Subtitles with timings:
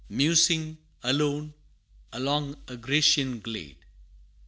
[0.09, 1.53] Musing, alone,
[2.11, 3.85] along a Grecian glade.